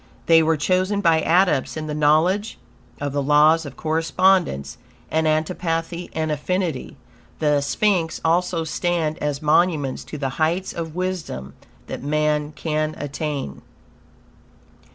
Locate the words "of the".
2.99-3.21